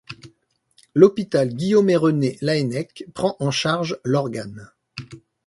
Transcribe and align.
L'Hôpital 0.95 1.49
Guillaume-et-René-Laennec 1.53 3.05
prend 3.13 3.35
en 3.39 3.51
charge 3.51 3.99
l'organe. 4.03 4.71